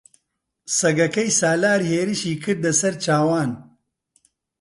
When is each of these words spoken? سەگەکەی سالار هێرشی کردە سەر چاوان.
سەگەکەی 0.77 1.29
سالار 1.39 1.81
هێرشی 1.91 2.35
کردە 2.43 2.71
سەر 2.79 2.93
چاوان. 3.03 3.51